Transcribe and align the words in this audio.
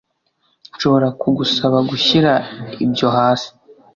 Nshobora 0.75 1.07
kugusaba 1.21 1.77
gushyira 1.89 2.33
ibyo 2.85 3.07
hasi 3.17 3.49